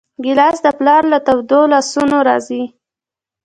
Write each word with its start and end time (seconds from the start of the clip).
ګیلاس 0.23 0.57
د 0.63 0.67
پلار 0.77 1.03
له 1.11 1.17
تودو 1.25 1.61
لاسونو 1.71 2.17
راځي. 2.27 2.63